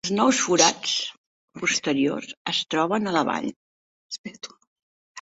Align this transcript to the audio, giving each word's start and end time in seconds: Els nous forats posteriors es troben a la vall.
Els 0.05 0.11
nous 0.19 0.37
forats 0.45 0.93
posteriors 1.65 2.33
es 2.55 2.65
troben 2.77 3.07
a 3.07 3.17
la 3.21 3.25
vall. 3.31 3.49